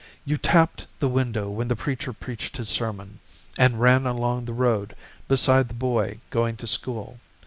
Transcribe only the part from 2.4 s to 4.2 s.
his sermon, And ran